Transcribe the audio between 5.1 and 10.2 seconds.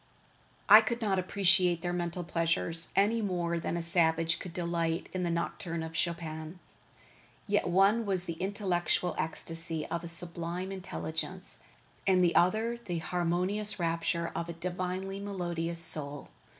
in a nocturne of Chopin. Yet one was the intellectual ecstasy of a